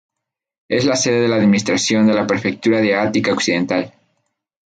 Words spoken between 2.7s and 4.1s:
de Ática occidental.